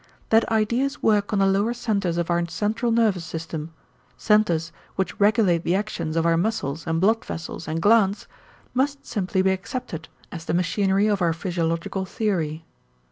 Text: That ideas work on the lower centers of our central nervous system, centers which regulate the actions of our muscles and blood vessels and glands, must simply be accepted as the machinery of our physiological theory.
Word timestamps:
That 0.29 0.51
ideas 0.51 1.03
work 1.03 1.31
on 1.31 1.37
the 1.37 1.45
lower 1.45 1.75
centers 1.75 2.17
of 2.17 2.31
our 2.31 2.43
central 2.47 2.91
nervous 2.91 3.23
system, 3.23 3.71
centers 4.17 4.71
which 4.95 5.19
regulate 5.19 5.63
the 5.63 5.75
actions 5.75 6.15
of 6.15 6.25
our 6.25 6.37
muscles 6.37 6.87
and 6.87 6.99
blood 6.99 7.23
vessels 7.23 7.67
and 7.67 7.79
glands, 7.79 8.25
must 8.73 9.05
simply 9.05 9.43
be 9.43 9.51
accepted 9.51 10.09
as 10.31 10.45
the 10.45 10.55
machinery 10.55 11.05
of 11.05 11.21
our 11.21 11.33
physiological 11.33 12.05
theory. 12.05 12.65